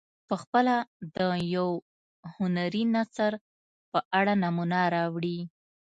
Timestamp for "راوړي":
4.95-5.39